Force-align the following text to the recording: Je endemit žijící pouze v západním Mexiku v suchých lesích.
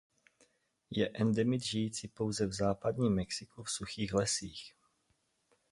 Je 0.89 1.03
endemit 1.13 1.61
žijící 1.63 2.07
pouze 2.07 2.47
v 2.47 2.53
západním 2.53 3.13
Mexiku 3.15 3.63
v 3.63 3.69
suchých 3.71 4.13
lesích. 4.13 4.73